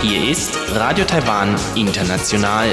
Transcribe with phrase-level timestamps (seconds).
[0.00, 2.68] Hier ist Radio Taiwan International.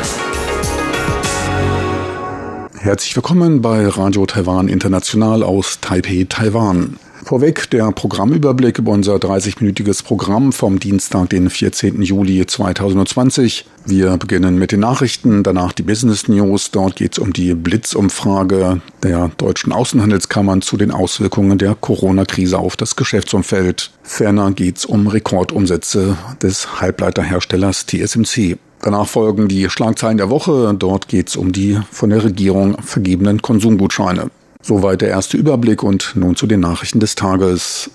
[2.80, 6.98] Herzlich willkommen bei Radio Taiwan International aus Taipei, Taiwan.
[7.30, 12.02] Vorweg der Programmüberblick über unser 30-minütiges Programm vom Dienstag, den 14.
[12.02, 13.68] Juli 2020.
[13.86, 16.72] Wir beginnen mit den Nachrichten, danach die Business News.
[16.72, 22.76] Dort geht es um die Blitzumfrage der deutschen Außenhandelskammern zu den Auswirkungen der Corona-Krise auf
[22.76, 23.92] das Geschäftsumfeld.
[24.02, 28.58] Ferner geht es um Rekordumsätze des Halbleiterherstellers TSMC.
[28.82, 30.74] Danach folgen die Schlagzeilen der Woche.
[30.74, 34.32] Dort geht es um die von der Regierung vergebenen Konsumgutscheine.
[34.62, 37.90] Soweit der erste Überblick und nun zu den Nachrichten des Tages.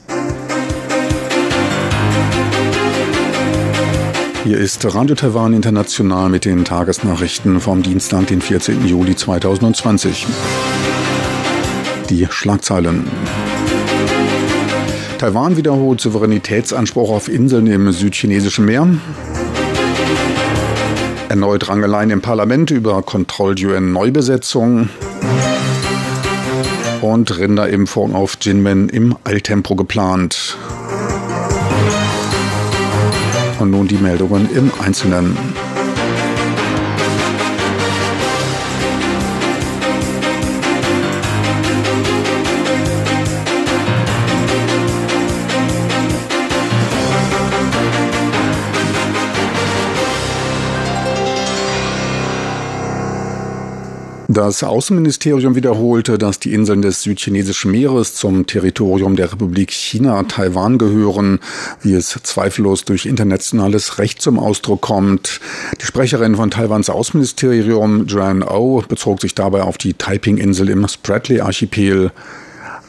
[4.44, 8.86] Hier ist Radio Taiwan International mit den Tagesnachrichten vom Dienstag, den 14.
[8.86, 10.26] Juli 2020.
[12.08, 13.08] Die Schlagzeilen.
[15.18, 18.88] Taiwan wiederholt Souveränitätsanspruch auf Inseln im südchinesischen Meer.
[21.28, 24.88] Erneut Rangeleien im Parlament über Kontroll-UN-Neubesetzung
[27.00, 30.56] und Rinderimpfung auf Jinmen im Eiltempo geplant.
[33.58, 35.36] Und nun die Meldungen im Einzelnen.
[54.34, 60.76] Das Außenministerium wiederholte, dass die Inseln des südchinesischen Meeres zum Territorium der Republik China Taiwan
[60.76, 61.38] gehören,
[61.82, 65.40] wie es zweifellos durch internationales Recht zum Ausdruck kommt.
[65.80, 72.10] Die Sprecherin von Taiwans Außenministerium, Joanne O, bezog sich dabei auf die Taiping-Insel im Spratly-Archipel.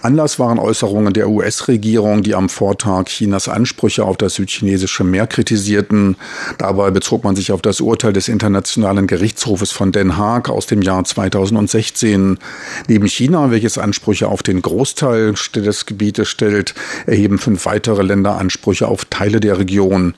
[0.06, 6.16] Anlass waren Äußerungen der US-Regierung, die am Vortag Chinas Ansprüche auf das südchinesische Meer kritisierten.
[6.59, 10.84] Dabei bezog man sich auf das Urteil des Internationalen Gerichtshofes von Den Haag aus dem
[10.84, 12.38] Jahr 2016.
[12.88, 16.75] Neben China, welches Ansprüche auf den Großteil des Gebietes stellt,
[17.07, 20.13] erheben fünf weitere Länder Ansprüche auf Teile der Region.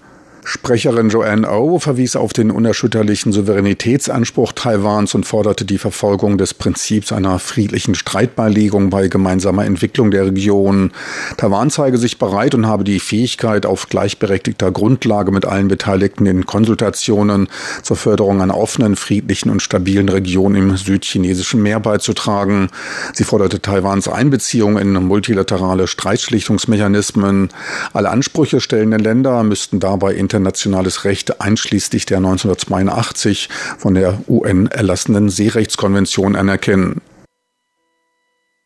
[0.50, 7.12] Sprecherin Joanne O verwies auf den unerschütterlichen Souveränitätsanspruch Taiwans und forderte die Verfolgung des Prinzips
[7.12, 10.92] einer friedlichen Streitbeilegung bei gemeinsamer Entwicklung der Region.
[11.36, 16.46] Taiwan zeige sich bereit und habe die Fähigkeit, auf gleichberechtigter Grundlage mit allen Beteiligten in
[16.46, 17.50] Konsultationen
[17.84, 22.70] zur Förderung einer offenen, friedlichen und stabilen Region im südchinesischen Meer beizutragen.
[23.12, 27.50] Sie forderte Taiwans Einbeziehung in multilaterale Streitschlichtungsmechanismen.
[27.92, 34.68] Alle Ansprüche stellenden Länder müssten dabei inter internationales Recht einschließlich der 1982 von der UN
[34.68, 37.02] erlassenen Seerechtskonvention anerkennen.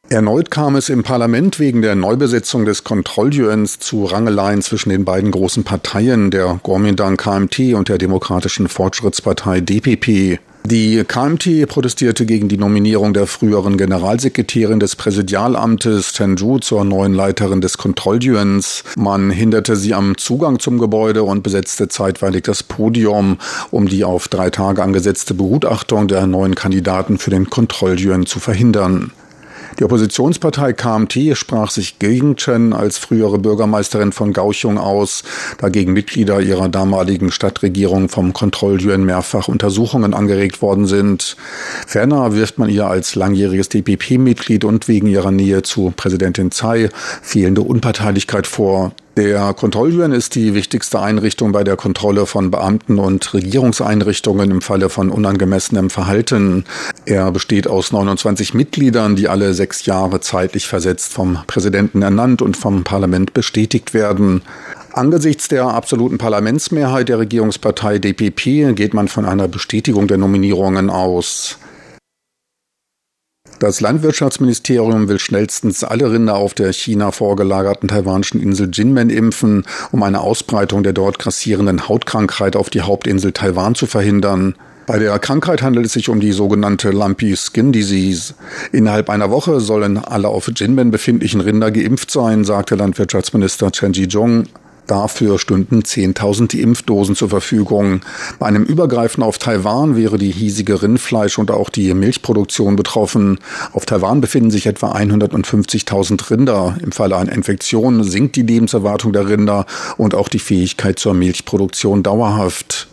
[0.09, 5.31] Erneut kam es im Parlament wegen der Neubesetzung des Kontrolljurens zu Rangeleien zwischen den beiden
[5.31, 10.41] großen Parteien, der Kuomintang KMT und der Demokratischen Fortschrittspartei DPP.
[10.63, 17.61] Die KMT protestierte gegen die Nominierung der früheren Generalsekretärin des Präsidialamtes Tenju zur neuen Leiterin
[17.61, 18.83] des Kontrolljurens.
[18.95, 23.39] Man hinderte sie am Zugang zum Gebäude und besetzte zeitweilig das Podium,
[23.71, 29.11] um die auf drei Tage angesetzte Begutachtung der neuen Kandidaten für den Kontrolljuren zu verhindern.
[29.79, 35.23] Die Oppositionspartei KMT sprach sich gegen Chen als frühere Bürgermeisterin von Kaohsiung aus,
[35.59, 41.37] da gegen Mitglieder ihrer damaligen Stadtregierung vom Kontrolljurn mehrfach Untersuchungen angeregt worden sind.
[41.87, 46.89] Ferner wirft man ihr als langjähriges DPP-Mitglied und wegen ihrer Nähe zu Präsidentin Tsai
[47.21, 48.91] fehlende Unparteilichkeit vor.
[49.17, 54.87] Der Kontrolljurn ist die wichtigste Einrichtung bei der Kontrolle von Beamten und Regierungseinrichtungen im Falle
[54.87, 56.63] von unangemessenem Verhalten.
[57.05, 62.55] Er besteht aus 29 Mitgliedern, die alle sechs Jahre zeitlich versetzt vom Präsidenten ernannt und
[62.55, 64.43] vom Parlament bestätigt werden.
[64.93, 71.57] Angesichts der absoluten Parlamentsmehrheit der Regierungspartei DPP geht man von einer Bestätigung der Nominierungen aus.
[73.61, 80.01] Das Landwirtschaftsministerium will schnellstens alle Rinder auf der China vorgelagerten taiwanischen Insel Jinmen impfen, um
[80.01, 84.55] eine Ausbreitung der dort grassierenden Hautkrankheit auf die Hauptinsel Taiwan zu verhindern.
[84.87, 88.33] Bei der Krankheit handelt es sich um die sogenannte Lumpy Skin Disease.
[88.71, 94.45] Innerhalb einer Woche sollen alle auf Jinmen befindlichen Rinder geimpft sein, sagte Landwirtschaftsminister Chen Ji-jong
[94.91, 98.01] Dafür stünden 10.000 Impfdosen zur Verfügung.
[98.39, 103.39] Bei einem Übergreifen auf Taiwan wäre die hiesige Rindfleisch- und auch die Milchproduktion betroffen.
[103.71, 106.75] Auf Taiwan befinden sich etwa 150.000 Rinder.
[106.83, 109.65] Im Falle einer Infektion sinkt die Lebenserwartung der Rinder
[109.95, 112.89] und auch die Fähigkeit zur Milchproduktion dauerhaft.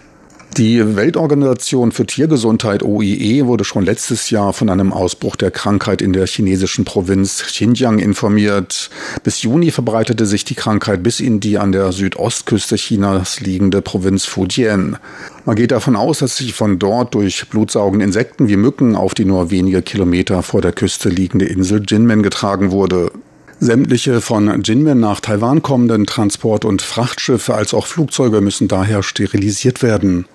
[0.59, 6.13] Die Weltorganisation für Tiergesundheit OIE wurde schon letztes Jahr von einem Ausbruch der Krankheit in
[6.13, 8.91] der chinesischen Provinz Xinjiang informiert.
[9.23, 14.25] Bis Juni verbreitete sich die Krankheit bis in die an der Südostküste Chinas liegende Provinz
[14.25, 14.97] Fujian.
[15.45, 19.27] Man geht davon aus, dass sich von dort durch blutsaugende Insekten wie Mücken auf die
[19.27, 23.13] nur wenige Kilometer vor der Küste liegende Insel Jinmen getragen wurde.
[23.61, 29.85] Sämtliche von Jinmen nach Taiwan kommenden Transport- und Frachtschiffe als auch Flugzeuge müssen daher sterilisiert
[29.85, 30.27] werden.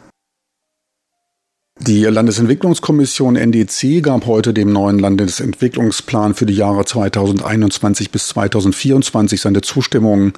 [1.86, 9.60] Die Landesentwicklungskommission NDC gab heute dem neuen Landesentwicklungsplan für die Jahre 2021 bis 2024 seine
[9.60, 10.31] Zustimmung.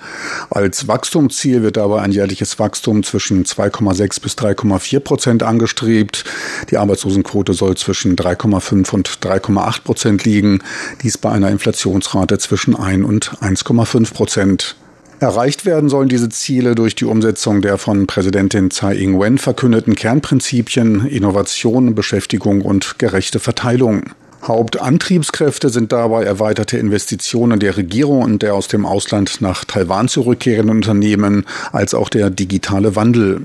[0.50, 6.24] Als Wachstumsziel wird dabei ein jährliches Wachstum zwischen 2,6 bis 3,4 Prozent angestrebt.
[6.72, 10.64] Die Arbeitslosenquote soll zwischen 3,5 und 3,8 Prozent liegen.
[11.04, 14.76] Dies bei einer Inflationsrate zwischen 1 und 1,5 Prozent.
[15.20, 21.08] Erreicht werden sollen diese Ziele durch die Umsetzung der von Präsidentin Tsai Ing-wen verkündeten Kernprinzipien
[21.08, 24.10] Innovation, Beschäftigung und gerechte Verteilung.
[24.44, 30.76] Hauptantriebskräfte sind dabei erweiterte Investitionen der Regierung und der aus dem Ausland nach Taiwan zurückkehrenden
[30.78, 33.42] Unternehmen, als auch der digitale Wandel.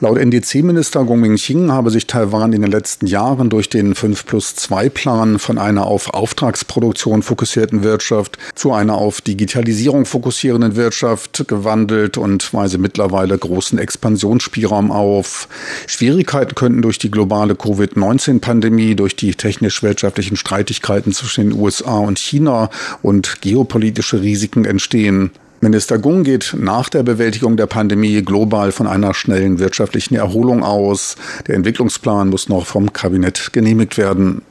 [0.00, 4.54] Laut NDC-Minister Gong Ming-Ching habe sich Taiwan in den letzten Jahren durch den 5 plus
[4.54, 12.18] 2 Plan von einer auf Auftragsproduktion fokussierten Wirtschaft zu einer auf Digitalisierung fokussierenden Wirtschaft gewandelt
[12.18, 15.48] und weise mittlerweile großen Expansionsspielraum auf.
[15.86, 22.68] Schwierigkeiten könnten durch die globale Covid-19-Pandemie, durch die technisch-wirtschaftlichen Streitigkeiten zwischen den USA und China
[23.00, 25.30] und geopolitische Risiken entstehen.
[25.60, 31.16] Minister Gung geht nach der Bewältigung der Pandemie global von einer schnellen wirtschaftlichen Erholung aus.
[31.46, 34.42] Der Entwicklungsplan muss noch vom Kabinett genehmigt werden.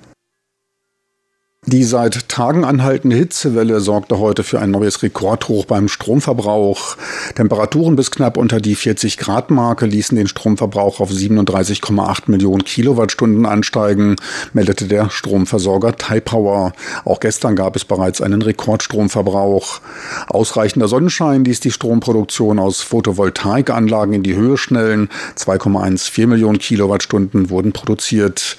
[1.67, 6.95] Die seit Tagen anhaltende Hitzewelle sorgte heute für ein neues Rekordhoch beim Stromverbrauch.
[7.33, 13.47] Temperaturen bis knapp unter die 40 Grad Marke ließen den Stromverbrauch auf 37,8 Millionen Kilowattstunden
[13.47, 14.15] ansteigen,
[14.53, 16.73] meldete der Stromversorger Taipower.
[17.03, 19.81] Auch gestern gab es bereits einen Rekordstromverbrauch.
[20.27, 25.09] Ausreichender Sonnenschein ließ die Stromproduktion aus Photovoltaikanlagen in die Höhe schnellen.
[25.35, 28.55] 2,14 Millionen Kilowattstunden wurden produziert.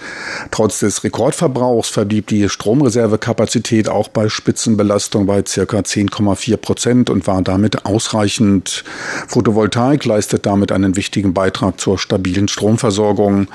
[0.51, 7.27] Trotz des Rekordverbrauchs verblieb die Stromreserve Reservekapazität auch bei Spitzenbelastung bei circa 10,4 Prozent und
[7.27, 8.85] war damit ausreichend.
[9.29, 13.49] Photovoltaik leistet damit einen wichtigen Beitrag zur stabilen Stromversorgung.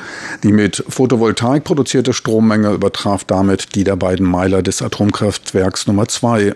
[0.44, 6.54] Die mit Photovoltaik produzierte Strommenge übertraf damit die der beiden Meiler des Atomkraftwerks Nummer 2.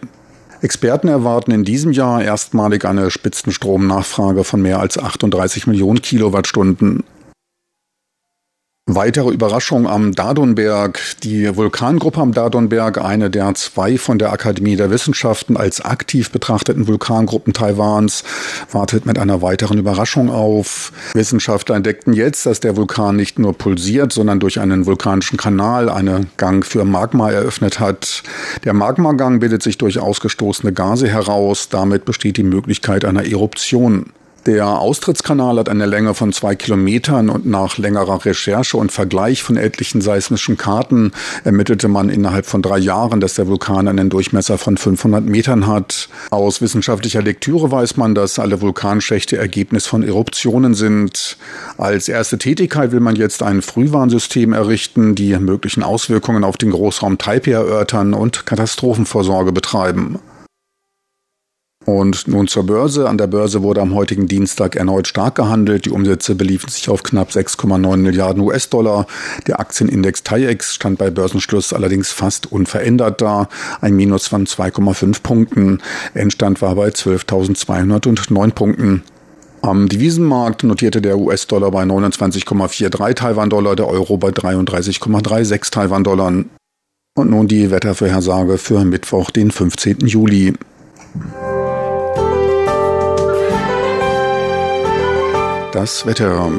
[0.61, 7.03] Experten erwarten in diesem Jahr erstmalig eine Spitzenstromnachfrage von mehr als 38 Millionen Kilowattstunden.
[8.87, 10.99] Weitere Überraschung am Dadonberg.
[11.23, 16.87] Die Vulkangruppe am Dadonberg, eine der zwei von der Akademie der Wissenschaften als aktiv betrachteten
[16.87, 18.23] Vulkangruppen Taiwans,
[18.71, 20.93] wartet mit einer weiteren Überraschung auf.
[21.15, 26.29] Wissenschaftler entdeckten jetzt, dass der Vulkan nicht nur pulsiert, sondern durch einen vulkanischen Kanal einen
[26.37, 28.21] Gang für Magma eröffnet hat.
[28.65, 31.69] Der Magmagang bildet sich durch ausgestoßene Gase heraus.
[31.69, 34.11] Damit besteht die Möglichkeit einer Eruption.
[34.45, 39.57] Der Austrittskanal hat eine Länge von zwei Kilometern und nach längerer Recherche und Vergleich von
[39.57, 41.13] etlichen seismischen Karten
[41.43, 46.09] ermittelte man innerhalb von drei Jahren, dass der Vulkan einen Durchmesser von 500 Metern hat.
[46.29, 51.37] Aus wissenschaftlicher Lektüre weiß man, dass alle Vulkanschächte Ergebnis von Eruptionen sind.
[51.79, 57.17] Als erste Tätigkeit will man jetzt ein Frühwarnsystem errichten, die möglichen Auswirkungen auf den Großraum
[57.17, 60.19] Taipei erörtern und Katastrophenvorsorge betreiben.
[61.85, 63.07] Und nun zur Börse.
[63.07, 65.85] An der Börse wurde am heutigen Dienstag erneut stark gehandelt.
[65.85, 69.05] Die Umsätze beliefen sich auf knapp 6,9 Milliarden US-Dollar.
[69.45, 73.49] Der Aktienindex TAIEX stand bei Börsenschluss allerdings fast unverändert da,
[73.81, 75.79] ein Minus von 2,5 Punkten.
[76.15, 79.03] Endstand war bei 12.209 Punkten.
[79.61, 86.45] Am Devisenmarkt notierte der US-Dollar bei 29,43 Taiwan-Dollar, der Euro bei 33,36 Taiwan-Dollar.
[87.17, 89.99] Und nun die Wettervorhersage für Mittwoch, den 15.
[90.05, 90.53] Juli.
[95.75, 96.49] Das Wetter.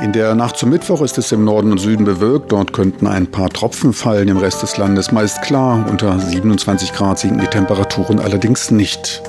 [0.00, 2.52] In der Nacht zum Mittwoch ist es im Norden und Süden bewölkt.
[2.52, 4.28] Dort könnten ein paar Tropfen fallen.
[4.28, 5.84] Im Rest des Landes meist klar.
[5.90, 9.20] Unter 27 Grad sinken die Temperaturen allerdings nicht.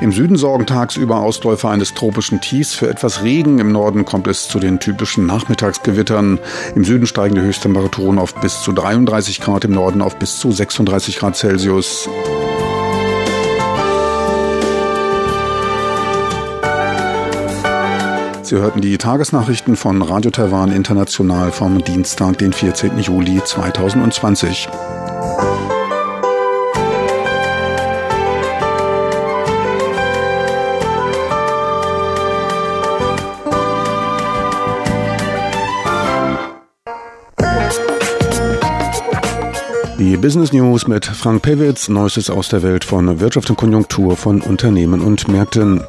[0.00, 3.60] Im Süden sorgen tagsüber Ausläufer eines tropischen Tiefs für etwas Regen.
[3.60, 6.40] Im Norden kommt es zu den typischen Nachmittagsgewittern.
[6.74, 10.50] Im Süden steigen die Höchsttemperaturen auf bis zu 33 Grad, im Norden auf bis zu
[10.50, 12.08] 36 Grad Celsius.
[18.48, 22.98] Sie hörten die Tagesnachrichten von Radio Taiwan International vom Dienstag, den 14.
[22.98, 24.70] Juli 2020.
[39.98, 44.40] Die Business News mit Frank Pewitz, Neuestes aus der Welt von Wirtschaft und Konjunktur von
[44.40, 45.84] Unternehmen und Märkten.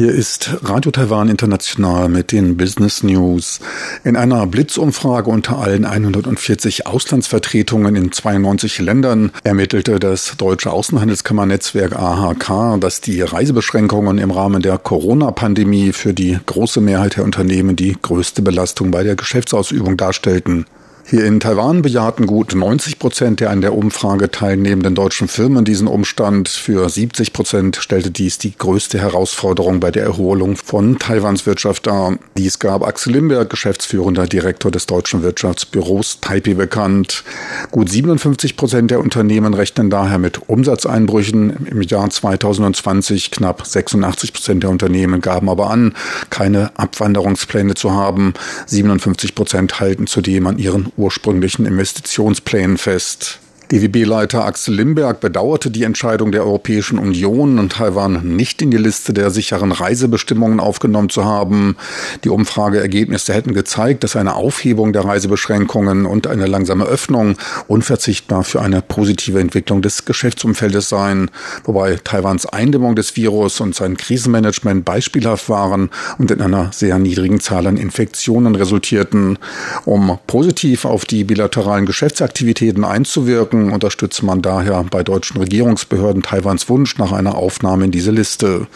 [0.00, 3.60] Hier ist Radio Taiwan International mit den Business News.
[4.02, 12.80] In einer Blitzumfrage unter allen 140 Auslandsvertretungen in 92 Ländern ermittelte das deutsche Außenhandelskammernetzwerk AHK,
[12.80, 18.40] dass die Reisebeschränkungen im Rahmen der Corona-Pandemie für die große Mehrheit der Unternehmen die größte
[18.40, 20.64] Belastung bei der Geschäftsausübung darstellten.
[21.04, 25.88] Hier in Taiwan bejahten gut 90 Prozent der an der Umfrage teilnehmenden deutschen Firmen diesen
[25.88, 26.48] Umstand.
[26.48, 32.16] Für 70 Prozent stellte dies die größte Herausforderung bei der Erholung von Taiwans Wirtschaft dar.
[32.36, 37.24] Dies gab Axel Limberg, geschäftsführender Direktor des deutschen Wirtschaftsbüros Taipei bekannt.
[37.72, 43.32] Gut 57 Prozent der Unternehmen rechnen daher mit Umsatzeinbrüchen im Jahr 2020.
[43.32, 45.94] Knapp 86 Prozent der Unternehmen gaben aber an,
[46.30, 48.34] keine Abwanderungspläne zu haben.
[48.66, 53.40] 57 Prozent halten zudem an ihren ursprünglichen Investitionsplänen fest.
[53.70, 59.30] DWB-Leiter Axel Limberg bedauerte die Entscheidung der Europäischen Union, Taiwan nicht in die Liste der
[59.30, 61.76] sicheren Reisebestimmungen aufgenommen zu haben.
[62.24, 67.36] Die Umfrageergebnisse hätten gezeigt, dass eine Aufhebung der Reisebeschränkungen und eine langsame Öffnung
[67.68, 71.30] unverzichtbar für eine positive Entwicklung des Geschäftsumfeldes seien,
[71.62, 77.38] wobei Taiwans Eindämmung des Virus und sein Krisenmanagement beispielhaft waren und in einer sehr niedrigen
[77.38, 79.38] Zahl an Infektionen resultierten.
[79.84, 86.68] Um positiv auf die bilateralen Geschäftsaktivitäten einzuwirken, Fragen unterstützt man daher bei deutschen Regierungsbehörden Taiwans
[86.68, 88.66] Wunsch nach einer Aufnahme in diese Liste.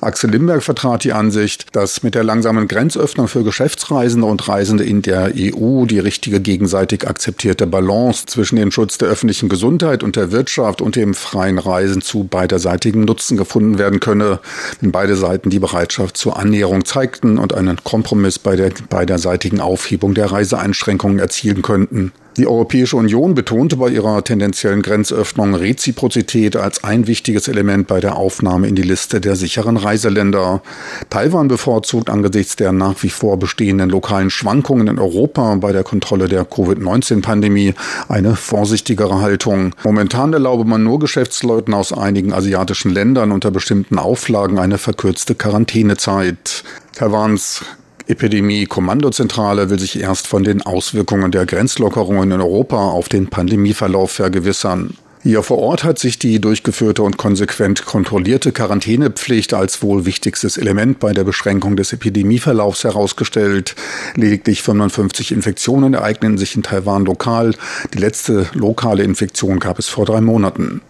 [0.00, 5.00] Axel Limberg vertrat die Ansicht, dass mit der langsamen Grenzöffnung für Geschäftsreisende und Reisende in
[5.02, 10.32] der EU die richtige gegenseitig akzeptierte Balance zwischen dem Schutz der öffentlichen Gesundheit und der
[10.32, 14.40] Wirtschaft und dem freien Reisen zu beiderseitigem Nutzen gefunden werden könne,
[14.80, 20.14] wenn beide Seiten die Bereitschaft zur Annäherung zeigten und einen Kompromiss bei der beiderseitigen Aufhebung
[20.14, 22.12] der Reiseeinschränkungen erzielen könnten.
[22.38, 28.16] Die Europäische Union betonte bei ihrer tendenziellen Grenzöffnung Reziprozität als ein wichtiges Element bei der
[28.16, 30.62] Aufnahme in die Liste der sicheren Reiseländer.
[31.10, 36.26] Taiwan bevorzugt angesichts der nach wie vor bestehenden lokalen Schwankungen in Europa bei der Kontrolle
[36.26, 37.74] der Covid-19-Pandemie
[38.08, 39.74] eine vorsichtigere Haltung.
[39.84, 46.64] Momentan erlaube man nur Geschäftsleuten aus einigen asiatischen Ländern unter bestimmten Auflagen eine verkürzte Quarantänezeit.
[46.94, 47.62] Taiwans
[48.06, 54.96] Epidemie-Kommandozentrale will sich erst von den Auswirkungen der Grenzlockerungen in Europa auf den Pandemieverlauf vergewissern.
[55.24, 60.98] Hier vor Ort hat sich die durchgeführte und konsequent kontrollierte Quarantänepflicht als wohl wichtigstes Element
[60.98, 63.76] bei der Beschränkung des Epidemieverlaufs herausgestellt.
[64.16, 67.54] Lediglich 55 Infektionen ereigneten sich in Taiwan lokal.
[67.94, 70.80] Die letzte lokale Infektion gab es vor drei Monaten.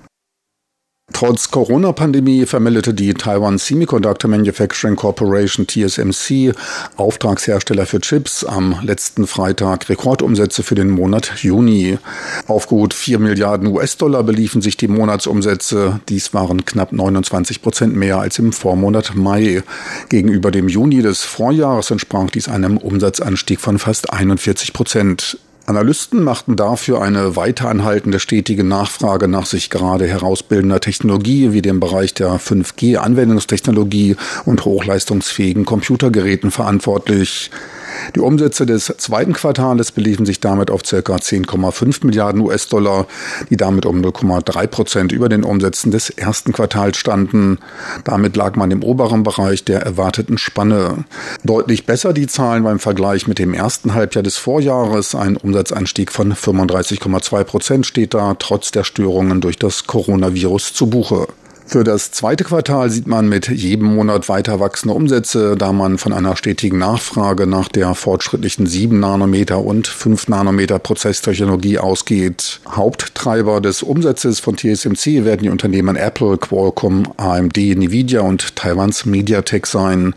[1.12, 6.52] Trotz Corona-Pandemie vermeldete die Taiwan Semiconductor Manufacturing Corporation TSMC,
[6.96, 11.98] Auftragshersteller für Chips, am letzten Freitag Rekordumsätze für den Monat Juni.
[12.46, 16.00] Auf gut 4 Milliarden US-Dollar beliefen sich die Monatsumsätze.
[16.08, 19.62] Dies waren knapp 29 Prozent mehr als im Vormonat Mai.
[20.08, 25.38] Gegenüber dem Juni des Vorjahres entsprach dies einem Umsatzanstieg von fast 41 Prozent.
[25.72, 31.80] Analysten machten dafür eine weiter anhaltende stetige Nachfrage nach sich gerade herausbildender Technologie wie dem
[31.80, 37.50] Bereich der 5G-Anwendungstechnologie und hochleistungsfähigen Computergeräten verantwortlich.
[38.14, 40.96] Die Umsätze des zweiten Quartals beliefen sich damit auf ca.
[40.96, 43.06] 10,5 Milliarden US-Dollar,
[43.50, 47.58] die damit um 0,3 Prozent über den Umsätzen des ersten Quartals standen.
[48.04, 51.04] Damit lag man im oberen Bereich der erwarteten Spanne.
[51.44, 55.14] Deutlich besser die Zahlen beim Vergleich mit dem ersten Halbjahr des Vorjahres.
[55.14, 61.28] Ein Umsatzanstieg von 35,2 Prozent steht da trotz der Störungen durch das Coronavirus zu Buche.
[61.72, 66.12] Für das zweite Quartal sieht man mit jedem Monat weiter wachsende Umsätze, da man von
[66.12, 72.60] einer stetigen Nachfrage nach der fortschrittlichen 7 Nanometer und 5 Nanometer Prozesstechnologie ausgeht.
[72.68, 79.66] Haupttreiber des Umsatzes von TSMC werden die Unternehmen Apple, Qualcomm, AMD, Nvidia und Taiwans MediaTek
[79.66, 80.14] sein.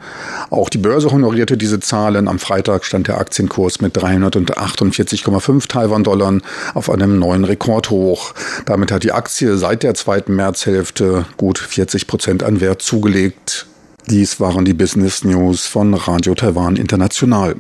[0.50, 2.28] Auch die Börse honorierte diese Zahlen.
[2.28, 6.40] Am Freitag stand der Aktienkurs mit 348,5 Taiwan-Dollar
[6.74, 8.34] auf einem neuen Rekordhoch.
[8.66, 13.68] Damit hat die Aktie seit der zweiten Märzhälfte gut 40 Prozent an Wert zugelegt.
[14.10, 17.56] Dies waren die Business News von Radio Taiwan International.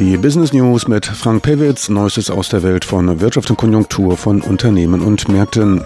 [0.00, 4.40] Die Business News mit Frank Pewitz, Neuestes aus der Welt von Wirtschaft und Konjunktur von
[4.40, 5.84] Unternehmen und Märkten.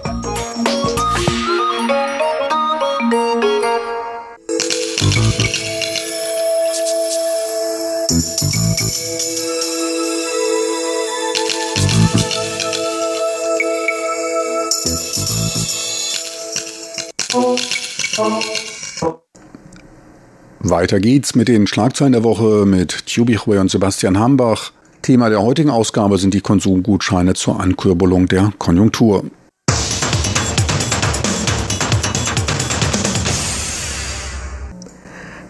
[20.59, 24.73] Weiter geht's mit den Schlagzeilen der Woche mit Tubichwe und Sebastian Hambach.
[25.03, 29.25] Thema der heutigen Ausgabe sind die Konsumgutscheine zur Ankurbelung der Konjunktur.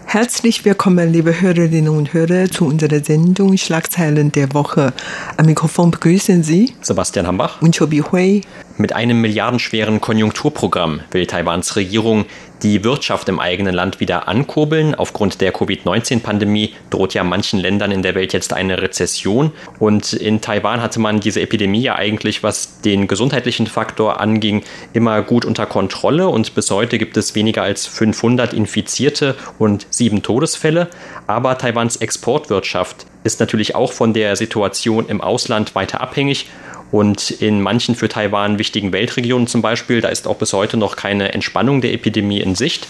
[0.05, 4.91] Herzlich willkommen, liebe Hörerinnen und Hörer, zu unserer Sendung Schlagzeilen der Woche.
[5.37, 8.41] Am Mikrofon begrüßen Sie Sebastian Hambach und Chobi Hui.
[8.77, 12.25] Mit einem milliardenschweren Konjunkturprogramm will Taiwans Regierung
[12.63, 14.95] die Wirtschaft im eigenen Land wieder ankurbeln.
[14.95, 19.51] Aufgrund der Covid-19-Pandemie droht ja manchen Ländern in der Welt jetzt eine Rezession.
[19.79, 24.63] Und in Taiwan hatte man diese Epidemie ja eigentlich, was den gesundheitlichen Faktor anging,
[24.93, 26.27] immer gut unter Kontrolle.
[26.27, 30.87] Und bis heute gibt es weniger als 500 Infizierte und sieben Todesfälle.
[31.27, 36.47] Aber Taiwans Exportwirtschaft ist natürlich auch von der Situation im Ausland weiter abhängig.
[36.91, 40.95] Und in manchen für Taiwan wichtigen Weltregionen zum Beispiel, da ist auch bis heute noch
[40.95, 42.87] keine Entspannung der Epidemie in Sicht.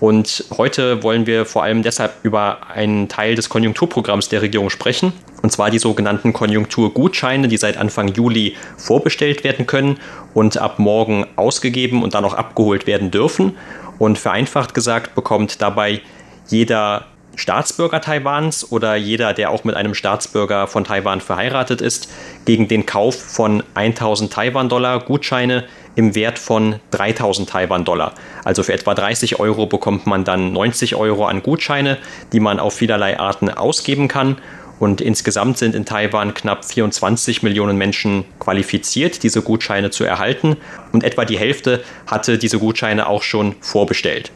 [0.00, 5.12] Und heute wollen wir vor allem deshalb über einen Teil des Konjunkturprogramms der Regierung sprechen,
[5.42, 9.98] und zwar die sogenannten Konjunkturgutscheine, die seit Anfang Juli vorbestellt werden können
[10.34, 13.56] und ab morgen ausgegeben und dann auch abgeholt werden dürfen.
[13.98, 16.02] Und vereinfacht gesagt bekommt dabei
[16.48, 22.08] jeder Staatsbürger Taiwans oder jeder, der auch mit einem Staatsbürger von Taiwan verheiratet ist,
[22.46, 25.64] gegen den Kauf von 1000 Taiwan-Dollar Gutscheine
[25.96, 28.14] im Wert von 3000 Taiwan-Dollar.
[28.44, 31.98] Also für etwa 30 Euro bekommt man dann 90 Euro an Gutscheine,
[32.32, 34.38] die man auf vielerlei Arten ausgeben kann.
[34.78, 40.56] Und insgesamt sind in Taiwan knapp 24 Millionen Menschen qualifiziert, diese Gutscheine zu erhalten.
[40.92, 44.30] Und etwa die Hälfte hatte diese Gutscheine auch schon vorbestellt.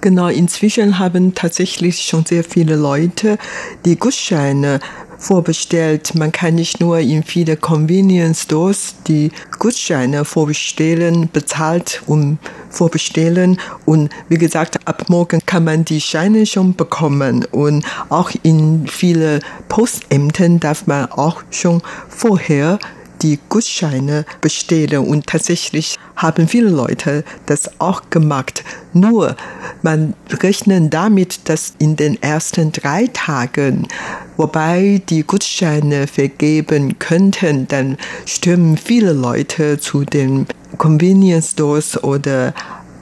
[0.00, 3.38] Genau, inzwischen haben tatsächlich schon sehr viele Leute
[3.84, 4.80] die Gutscheine
[5.18, 6.14] vorbestellt.
[6.14, 12.38] Man kann nicht nur in viele Convenience Stores die Gutscheine vorbestellen, bezahlt und
[12.68, 13.58] vorbestellen.
[13.84, 17.44] Und wie gesagt, ab morgen kann man die Scheine schon bekommen.
[17.50, 22.78] Und auch in viele Postämtern darf man auch schon vorher
[23.22, 28.64] die Gutscheine bestellen und tatsächlich haben viele Leute das auch gemacht.
[28.92, 29.36] Nur
[29.82, 33.88] man rechnet damit, dass in den ersten drei Tagen,
[34.36, 40.46] wobei die Gutscheine vergeben könnten, dann stürmen viele Leute zu den
[40.78, 42.52] Convenience Stores oder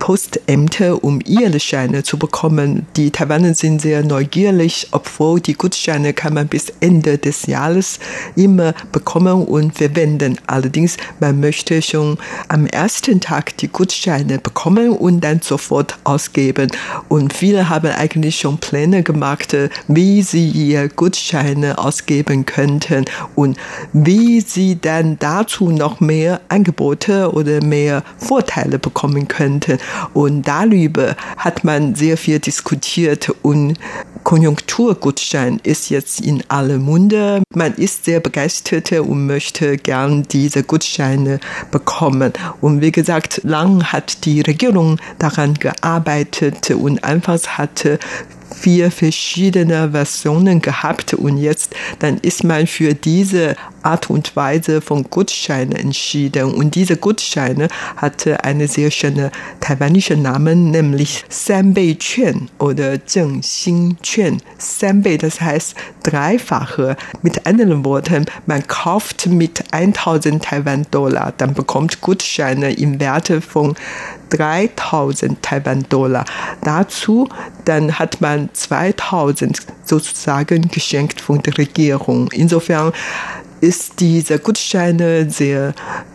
[0.02, 2.86] Postämter, um ihre Scheine zu bekommen.
[2.96, 8.00] Die Taiwaner sind sehr neugierig, obwohl die Gutscheine kann man bis Ende des Jahres
[8.34, 10.40] immer bekommen und verwenden.
[10.48, 16.72] Allerdings, man möchte schon am ersten Tag die Gutscheine bekommen und dann sofort ausgeben.
[17.08, 23.04] Und viele haben eigentlich schon Pläne gemacht, wie sie ihre Gutscheine ausgeben könnten
[23.36, 23.56] und
[23.92, 29.78] wie sie dann dazu noch mehr Angebote oder mehr Vorteile bekommen könnten.
[30.12, 33.78] Und darüber hat man sehr viel diskutiert und
[34.24, 37.42] Konjunkturgutschein ist jetzt in aller Munde.
[37.54, 42.32] Man ist sehr begeistert und möchte gern diese Gutscheine bekommen.
[42.60, 47.98] Und wie gesagt, lang hat die Regierung daran gearbeitet und anfangs hatte
[48.52, 55.04] vier verschiedene Versionen gehabt und jetzt dann ist man für diese Art und Weise von
[55.10, 63.04] Gutscheinen entschieden und diese Gutscheine hatte eine sehr schöne taiwanische Namen, nämlich Sanbei Quan oder
[63.06, 64.38] Zheng Xin Quan.
[64.58, 66.96] Sanbei, das heißt dreifache.
[67.22, 73.74] Mit anderen Worten, man kauft mit 1000 Taiwan Dollar, dann bekommt Gutscheine im Werte von
[74.32, 76.24] 3000 Taiwan-Dollar.
[76.62, 77.28] Dazu
[77.64, 82.28] dann hat man 2000 sozusagen geschenkt von der Regierung.
[82.32, 82.92] Insofern
[83.62, 85.72] ist diese Gutscheine sehr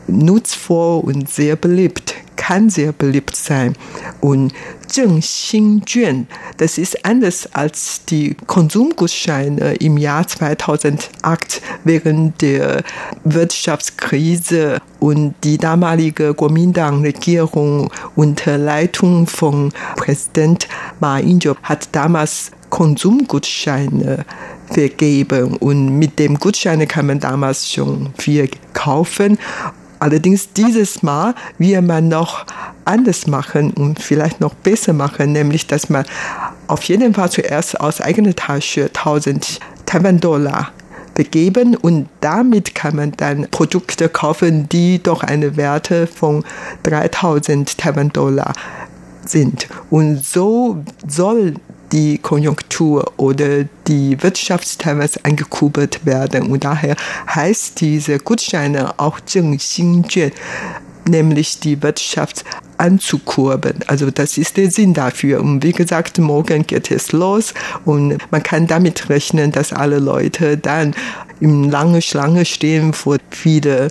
[0.08, 2.14] nutzvoll und sehr beliebt
[2.48, 3.74] kann sehr beliebt sein.
[4.22, 4.54] Und
[4.88, 12.84] Zheng Xin Juan, das ist anders als die Konsumgutscheine im Jahr 2008 während der
[13.26, 20.70] Wirtschaftskrise und die damalige Kuomintang-Regierung unter Leitung von Präsident
[21.02, 24.26] Ma Ying-jeou hat damals Konsumgutscheine
[24.72, 29.38] vergeben und mit dem Gutscheine kann man damals schon viel kaufen
[30.00, 32.46] Allerdings dieses Mal will man noch
[32.86, 36.06] anders machen und vielleicht noch besser machen, nämlich dass man
[36.68, 40.72] auf jeden Fall zuerst aus eigener Tasche 1000 Taiwan-Dollar
[41.16, 46.44] begeben und damit kann man dann Produkte kaufen, die doch eine Werte von
[46.84, 48.54] 3000 Taiwan-Dollar
[49.26, 49.68] sind.
[49.90, 51.56] Und so soll
[51.92, 56.52] die Konjunktur oder die Wirtschaft teilweise angekurbelt werden.
[56.52, 56.96] Und daher
[57.34, 60.32] heißt diese Gutscheine auch Zheng Xinjuan.
[61.08, 62.44] nämlich die Wirtschaft
[62.78, 63.80] anzukurbeln.
[63.88, 65.40] Also das ist der Sinn dafür.
[65.42, 67.54] Und wie gesagt, morgen geht es los
[67.86, 70.94] und man kann damit rechnen, dass alle Leute dann
[71.40, 73.90] in lange Schlange stehen vor viele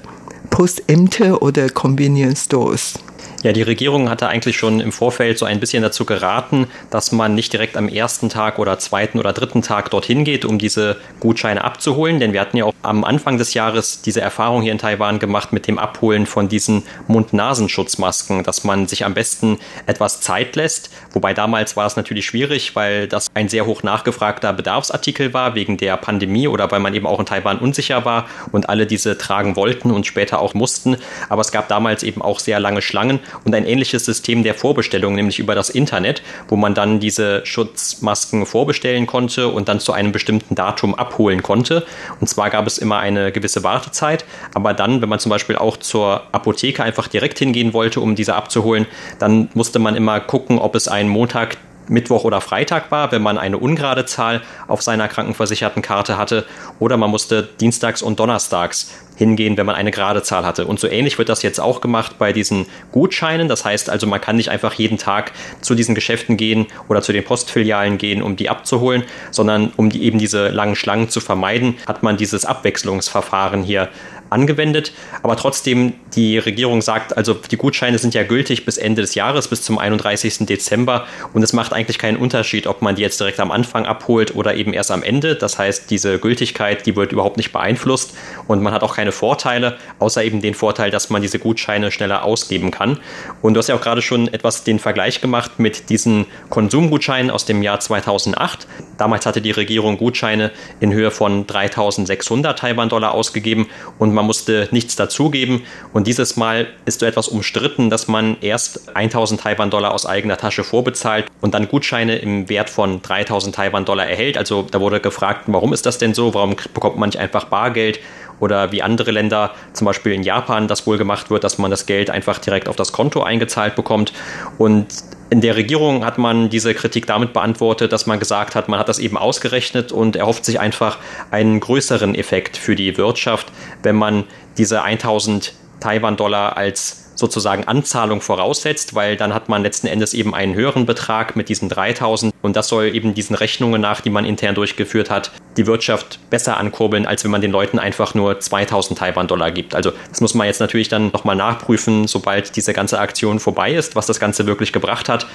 [0.50, 2.94] Postämter oder Convenience Stores.
[3.42, 7.35] Ja, die Regierung hatte eigentlich schon im Vorfeld so ein bisschen dazu geraten, dass man
[7.35, 11.62] nicht direkt am ersten Tag oder zweiten oder dritten Tag dorthin geht, um diese Gutscheine
[11.62, 12.18] abzuholen.
[12.18, 15.53] Denn wir hatten ja auch am Anfang des Jahres diese Erfahrung hier in Taiwan gemacht
[15.53, 20.90] mit dem Abholen von diesen Mund-Nasenschutzmasken, dass man sich am besten etwas Zeit lässt.
[21.12, 25.77] Wobei damals war es natürlich schwierig, weil das ein sehr hoch nachgefragter Bedarfsartikel war wegen
[25.77, 29.57] der Pandemie oder weil man eben auch in Taiwan unsicher war und alle diese tragen
[29.57, 30.96] wollten und später auch mussten.
[31.29, 35.14] Aber es gab damals eben auch sehr lange Schlangen und ein ähnliches System der Vorbestellung,
[35.14, 40.12] nämlich über das Internet, wo man dann diese Schutzmasken vorbestellen konnte und dann zu einem
[40.12, 41.84] bestimmten Datum abholen konnte.
[42.20, 45.76] Und zwar gab es immer eine gewisse Wartezeit, aber dann, wenn man zum Beispiel auch
[45.76, 48.86] zur Apotheke einfach direkt hingehen wollte, um diese abzuholen,
[49.18, 51.56] dann musste man immer gucken, ob es einen Montag
[51.88, 56.44] Mittwoch oder Freitag war, wenn man eine ungerade Zahl auf seiner krankenversicherten Karte hatte,
[56.79, 60.66] oder man musste dienstags und donnerstags hingehen, wenn man eine gerade Zahl hatte.
[60.66, 63.49] Und so ähnlich wird das jetzt auch gemacht bei diesen Gutscheinen.
[63.49, 67.12] Das heißt also, man kann nicht einfach jeden Tag zu diesen Geschäften gehen oder zu
[67.12, 71.77] den Postfilialen gehen, um die abzuholen, sondern um die, eben diese langen Schlangen zu vermeiden,
[71.87, 73.88] hat man dieses Abwechslungsverfahren hier
[74.37, 74.92] angewendet.
[75.22, 79.49] Aber trotzdem, die Regierung sagt, also die Gutscheine sind ja gültig bis Ende des Jahres,
[79.49, 80.46] bis zum 31.
[80.46, 81.07] Dezember.
[81.33, 84.55] Und es macht eigentlich keinen Unterschied, ob man die jetzt direkt am Anfang abholt oder
[84.55, 85.37] eben erst am Ende.
[85.37, 88.14] Das heißt, diese Gültigkeit, die wird überhaupt nicht beeinflusst
[88.46, 92.22] und man hat auch keine Vorteile, außer eben den Vorteil, dass man diese Gutscheine schneller
[92.22, 92.99] ausgeben kann.
[93.40, 97.46] Und du hast ja auch gerade schon etwas den Vergleich gemacht mit diesen Konsumgutscheinen aus
[97.46, 98.66] dem Jahr 2008.
[98.99, 103.68] Damals hatte die Regierung Gutscheine in Höhe von 3600 Taiwan-Dollar ausgegeben
[103.99, 105.62] und man musste nichts dazugeben.
[105.92, 110.64] Und dieses Mal ist so etwas umstritten, dass man erst 1000 Taiwan-Dollar aus eigener Tasche
[110.64, 114.36] vorbezahlt und dann Gutscheine im Wert von 3000 Taiwan-Dollar erhält.
[114.36, 116.34] Also da wurde gefragt, warum ist das denn so?
[116.34, 118.00] Warum bekommt man nicht einfach Bargeld?
[118.38, 121.86] Oder wie andere Länder, zum Beispiel in Japan, das wohl gemacht wird, dass man das
[121.86, 124.12] Geld einfach direkt auf das Konto eingezahlt bekommt.
[124.58, 124.88] Und
[125.30, 128.88] in der Regierung hat man diese Kritik damit beantwortet, dass man gesagt hat, man hat
[128.88, 130.98] das eben ausgerechnet und erhofft sich einfach
[131.30, 133.48] einen größeren Effekt für die Wirtschaft,
[133.82, 134.24] wenn man
[134.56, 140.55] diese 1000 Taiwan-Dollar als sozusagen Anzahlung voraussetzt, weil dann hat man letzten Endes eben einen
[140.55, 144.55] höheren Betrag mit diesen 3000 und das soll eben diesen Rechnungen nach, die man intern
[144.55, 149.50] durchgeführt hat, die Wirtschaft besser ankurbeln, als wenn man den Leuten einfach nur 2000 Taiwan-Dollar
[149.50, 149.74] gibt.
[149.74, 153.96] Also das muss man jetzt natürlich dann nochmal nachprüfen, sobald diese ganze Aktion vorbei ist,
[153.96, 155.26] was das Ganze wirklich gebracht hat.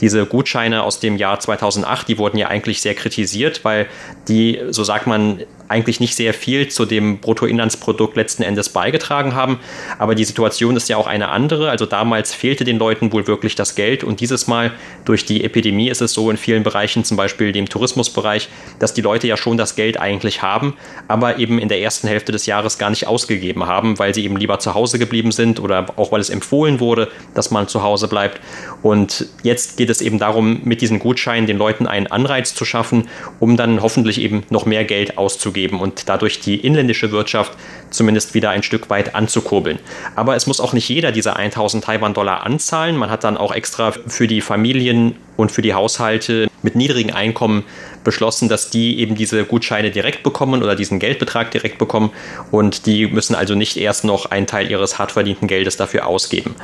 [0.00, 3.86] Diese Gutscheine aus dem Jahr 2008, die wurden ja eigentlich sehr kritisiert, weil
[4.28, 9.60] die, so sagt man, eigentlich nicht sehr viel zu dem Bruttoinlandsprodukt letzten Endes beigetragen haben.
[9.98, 11.70] Aber die Situation ist ja auch eine andere.
[11.70, 14.72] Also damals fehlte den Leuten wohl wirklich das Geld und dieses Mal
[15.04, 18.48] durch die Epidemie ist es so in vielen Bereichen, zum Beispiel dem Tourismusbereich,
[18.80, 20.74] dass die Leute ja schon das Geld eigentlich haben,
[21.06, 24.36] aber eben in der ersten Hälfte des Jahres gar nicht ausgegeben haben, weil sie eben
[24.36, 28.08] lieber zu Hause geblieben sind oder auch weil es empfohlen wurde, dass man zu Hause
[28.08, 28.40] bleibt.
[28.82, 33.08] Und jetzt geht es eben darum, mit diesen Gutscheinen den Leuten einen Anreiz zu schaffen,
[33.38, 37.52] um dann hoffentlich eben noch mehr Geld auszugeben geben und dadurch die inländische Wirtschaft
[37.90, 39.78] zumindest wieder ein Stück weit anzukurbeln.
[40.16, 42.96] Aber es muss auch nicht jeder diese 1000 Taiwan-Dollar anzahlen.
[42.96, 47.64] Man hat dann auch extra für die Familien und für die Haushalte mit niedrigen Einkommen
[48.04, 52.10] beschlossen, dass die eben diese Gutscheine direkt bekommen oder diesen Geldbetrag direkt bekommen
[52.50, 56.54] und die müssen also nicht erst noch einen Teil ihres hart verdienten Geldes dafür ausgeben.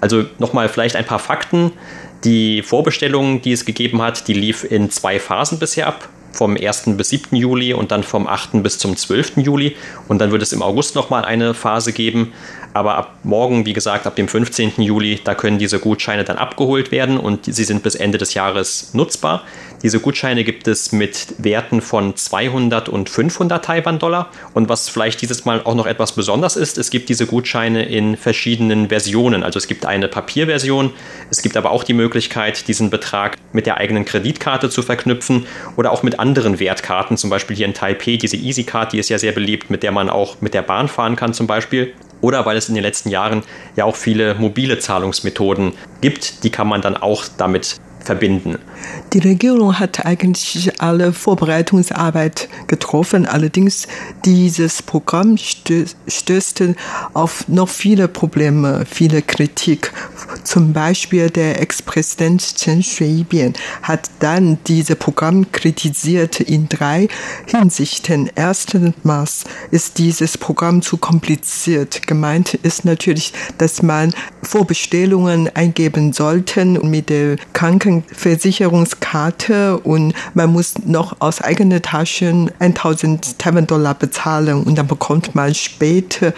[0.00, 1.72] Also nochmal vielleicht ein paar Fakten.
[2.24, 6.96] Die Vorbestellung, die es gegeben hat, die lief in zwei Phasen bisher ab vom 1.
[6.96, 7.36] bis 7.
[7.36, 8.62] Juli und dann vom 8.
[8.62, 9.38] bis zum 12.
[9.38, 9.76] Juli.
[10.08, 12.32] Und dann wird es im August nochmal eine Phase geben.
[12.78, 14.74] Aber ab morgen, wie gesagt, ab dem 15.
[14.76, 18.94] Juli, da können diese Gutscheine dann abgeholt werden und sie sind bis Ende des Jahres
[18.94, 19.42] nutzbar.
[19.82, 24.30] Diese Gutscheine gibt es mit Werten von 200 und 500 Taiwan-Dollar.
[24.54, 28.16] Und was vielleicht dieses Mal auch noch etwas besonders ist, es gibt diese Gutscheine in
[28.16, 29.42] verschiedenen Versionen.
[29.42, 30.92] Also es gibt eine Papierversion,
[31.30, 35.90] es gibt aber auch die Möglichkeit, diesen Betrag mit der eigenen Kreditkarte zu verknüpfen oder
[35.90, 39.32] auch mit anderen Wertkarten, zum Beispiel hier in Taipei diese EasyCard, die ist ja sehr
[39.32, 42.68] beliebt, mit der man auch mit der Bahn fahren kann zum Beispiel oder weil es
[42.68, 43.42] in den letzten Jahren
[43.76, 48.58] ja auch viele mobile Zahlungsmethoden gibt, die kann man dann auch damit verbinden?
[49.12, 53.26] Die Regierung hat eigentlich alle Vorbereitungsarbeit getroffen.
[53.26, 53.86] Allerdings
[54.24, 56.74] dieses Programm stößte
[57.14, 59.92] auf noch viele Probleme, viele Kritik.
[60.44, 67.08] Zum Beispiel der Ex-Präsident Chen Shui-bian hat dann dieses Programm kritisiert in drei
[67.46, 68.30] Hinsichten.
[68.34, 72.06] Erstens ist dieses Programm zu kompliziert.
[72.06, 77.36] Gemeint ist natürlich, dass man Vorbestellungen eingeben sollte mit der
[77.88, 85.54] Krankenversicherungskarte und man muss noch aus eigener Tasche 1000 Taiwan-Dollar bezahlen und dann bekommt man
[85.54, 86.34] später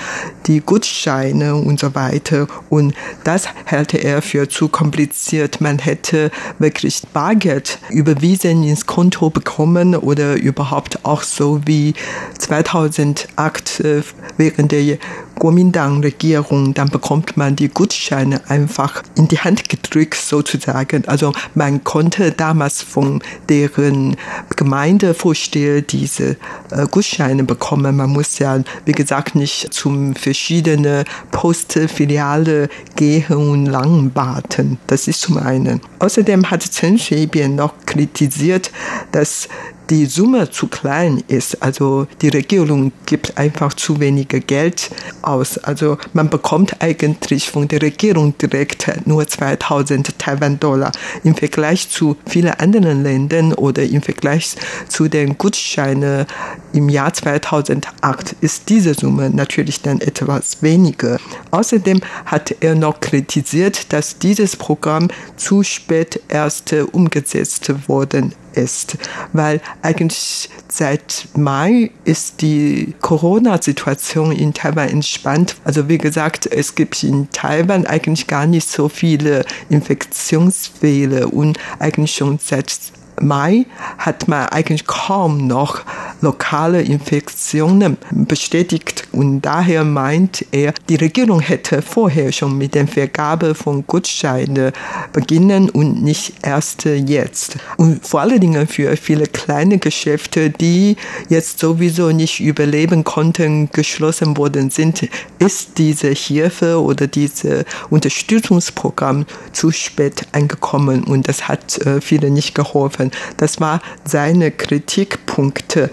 [0.47, 2.47] die Gutscheine und so weiter.
[2.69, 5.61] Und das hält er für zu kompliziert.
[5.61, 11.95] Man hätte wirklich Bargeld überwiesen ins Konto bekommen oder überhaupt auch so wie
[12.39, 14.03] 2008 äh,
[14.37, 14.99] während der
[15.41, 21.09] Kuomintang-Regierung, dann bekommt man die Gutscheine einfach in die Hand gedrückt sozusagen.
[21.09, 24.17] Also man konnte damals von deren
[24.55, 26.37] Gemeindevorsteher diese
[26.71, 27.97] äh, Gutscheine bekommen.
[27.97, 34.79] Man muss ja, wie gesagt, nicht zum verschiedenen Postfiliale gehen und lang warten.
[34.87, 35.81] Das ist zum einen.
[36.01, 38.71] Außerdem hat Chen Shui-bian noch kritisiert,
[39.11, 39.49] dass
[39.91, 41.63] die Summe zu klein ist.
[41.63, 44.91] Also die Regierung gibt einfach zu wenig Geld
[45.23, 45.59] aus.
[45.59, 50.93] Also man bekommt eigentlich von der Regierung direkt nur 2000 Taiwan-Dollar.
[51.25, 54.55] Im Vergleich zu vielen anderen Ländern oder im Vergleich
[54.89, 56.27] zu den Gutscheinen
[56.73, 61.19] im Jahr 2008 ist diese Summe natürlich dann etwas weniger.
[61.51, 68.99] Außerdem hat er noch kritisiert, dass dieses Programm zu spät erst umgesetzt worden ist,
[69.33, 75.57] weil eigentlich seit Mai ist die Corona-Situation in Taiwan entspannt.
[75.65, 82.15] Also wie gesagt, es gibt in Taiwan eigentlich gar nicht so viele Infektionsfälle und eigentlich
[82.15, 82.79] schon seit
[83.21, 83.67] Mai
[83.99, 85.83] hat man eigentlich kaum noch
[86.23, 93.55] lokale Infektionen bestätigt und daher meint er, die Regierung hätte vorher schon mit der Vergabe
[93.55, 94.73] von Gutscheinen
[95.13, 97.57] beginnen und nicht erst jetzt.
[97.77, 100.97] Und vor allen Dingen für viele kleine Geschäfte, die
[101.29, 109.71] jetzt sowieso nicht überleben konnten, geschlossen worden sind, ist diese Hilfe oder dieses Unterstützungsprogramm zu
[109.73, 113.10] spät angekommen und das hat äh, nicht geholfen.
[113.37, 115.91] Das war seine Kritikpunkte.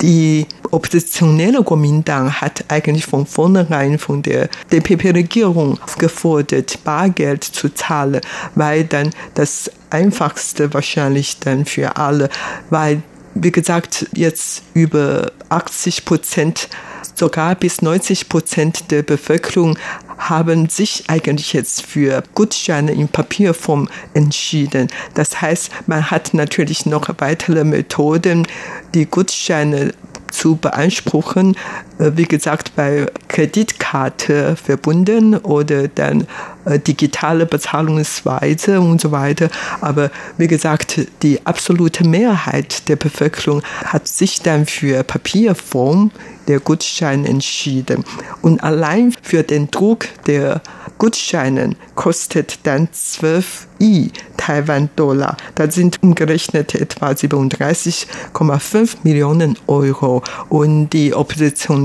[0.00, 8.20] Die oppositionelle Kuomintang hat eigentlich von vornherein von der DPP-Regierung gefordert, Bargeld zu zahlen,
[8.56, 12.30] weil dann das einfachste wahrscheinlich dann für alle,
[12.70, 13.02] weil
[13.34, 16.68] wie gesagt, jetzt über 80 Prozent,
[17.14, 19.78] sogar bis 90 Prozent der Bevölkerung
[20.18, 24.88] haben sich eigentlich jetzt für Gutscheine in Papierform entschieden.
[25.14, 28.46] Das heißt, man hat natürlich noch weitere Methoden,
[28.94, 29.94] die Gutscheine
[30.30, 31.56] zu beanspruchen,
[32.16, 36.26] wie gesagt, bei Kreditkarte verbunden oder dann
[36.64, 39.48] äh, digitale Bezahlungsweise und so weiter.
[39.80, 46.10] Aber wie gesagt, die absolute Mehrheit der Bevölkerung hat sich dann für Papierform
[46.48, 48.04] der Gutschein entschieden.
[48.42, 50.60] Und allein für den Druck der
[50.98, 55.36] Gutscheinen kostet dann 12 I Taiwan-Dollar.
[55.56, 60.22] Das sind umgerechnet etwa 37,5 Millionen Euro.
[60.48, 61.12] Und die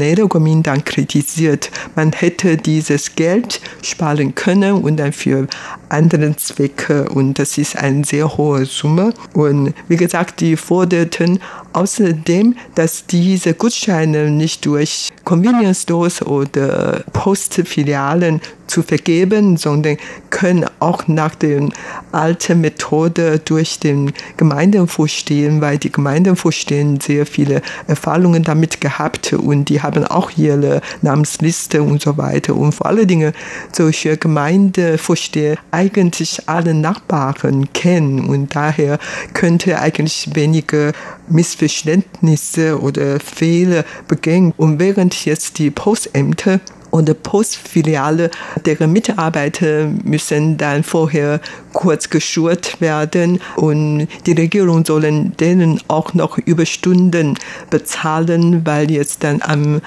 [0.07, 5.47] oppositionelle Kuomintang kritisiert, man hätte dieses Geld sparen können und dann für
[5.89, 7.09] andere Zwecke.
[7.09, 9.13] Und das ist eine sehr hohe Summe.
[9.33, 11.39] Und wie gesagt, die forderten
[11.77, 19.97] außerdem, dass diese Gutscheine nicht durch Convenience Stores oder Postfilialen zu vergeben, sondern
[20.29, 21.69] können auch nach der
[22.11, 29.81] alten Methode durch den Gemeindevorstehen, weil die Gemeindevorstehen sehr viele Erfahrungen damit gehabt und die
[29.81, 32.55] haben auch ihre Namensliste und so weiter.
[32.55, 33.33] Und vor allen Dingen
[33.71, 38.99] solche Gemeindevorsteher eigentlich alle Nachbarn kennen und daher
[39.33, 40.91] könnte eigentlich weniger
[41.29, 44.53] Missverständnisse oder Fehler begehen.
[44.57, 46.59] Und während jetzt die Postämter
[46.89, 48.31] und Postfiliale,
[48.65, 51.41] deren Mitarbeiter müssen dann vorher
[51.73, 57.37] kurz geschult werden und die Regierung sollen denen auch noch Überstunden
[57.69, 59.81] bezahlen, weil jetzt dann am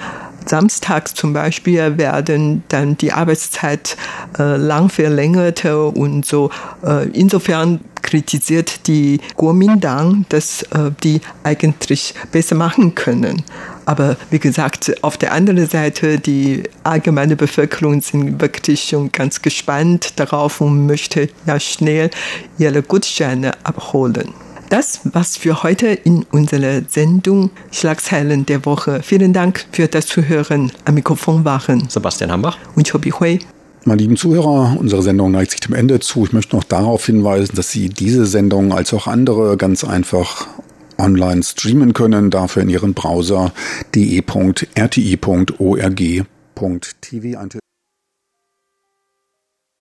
[0.45, 3.95] Samstag zum Beispiel werden dann die Arbeitszeit
[4.39, 6.49] äh, lang verlängert und so.
[6.83, 13.43] Äh, insofern kritisiert die Kuomintang, dass äh, die eigentlich besser machen können.
[13.85, 20.19] Aber wie gesagt, auf der anderen Seite, die allgemeine Bevölkerung sind wirklich schon ganz gespannt
[20.19, 22.09] darauf und möchte ja schnell
[22.57, 24.33] ihre Gutscheine abholen.
[24.69, 29.01] Das war's für heute in unserer Sendung Schlagzeilen der Woche.
[29.03, 30.71] Vielen Dank für das Zuhören.
[30.85, 33.39] Am Mikrofon waren Sebastian Hambach und Chobi Hui.
[33.83, 36.25] Meine lieben Zuhörer, unsere Sendung neigt sich dem Ende zu.
[36.25, 40.47] Ich möchte noch darauf hinweisen, dass Sie diese Sendung als auch andere ganz einfach
[40.99, 43.51] online streamen können, dafür in Ihren Browser
[43.95, 44.51] de.rti.org.tv